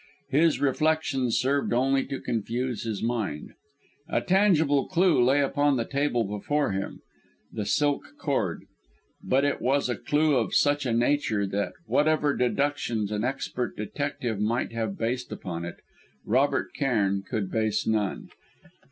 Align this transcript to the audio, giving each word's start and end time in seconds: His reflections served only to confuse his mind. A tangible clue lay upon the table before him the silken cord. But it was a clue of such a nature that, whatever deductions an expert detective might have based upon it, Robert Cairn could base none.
His 0.31 0.59
reflections 0.59 1.37
served 1.37 1.73
only 1.73 2.03
to 2.07 2.19
confuse 2.19 2.85
his 2.85 3.03
mind. 3.03 3.53
A 4.09 4.19
tangible 4.19 4.87
clue 4.87 5.23
lay 5.23 5.41
upon 5.41 5.77
the 5.77 5.85
table 5.85 6.23
before 6.23 6.71
him 6.71 7.01
the 7.53 7.67
silken 7.67 8.15
cord. 8.17 8.63
But 9.23 9.45
it 9.45 9.61
was 9.61 9.89
a 9.89 9.95
clue 9.95 10.37
of 10.37 10.55
such 10.55 10.87
a 10.87 10.91
nature 10.91 11.45
that, 11.45 11.73
whatever 11.85 12.35
deductions 12.35 13.11
an 13.11 13.23
expert 13.23 13.77
detective 13.77 14.39
might 14.39 14.71
have 14.71 14.97
based 14.97 15.31
upon 15.31 15.65
it, 15.65 15.75
Robert 16.25 16.73
Cairn 16.73 17.21
could 17.21 17.51
base 17.51 17.85
none. 17.85 18.29